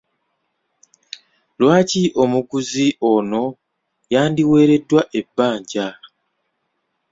[1.59, 3.43] Lwaki omuguzi ono
[4.13, 5.87] yandiweereddwa ebbanja?